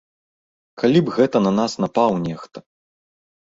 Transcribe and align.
Калі 0.83 0.99
б 1.09 1.13
гэта 1.17 1.37
на 1.49 1.51
нас 1.59 1.77
напаў 1.85 2.17
нехта. 2.25 2.57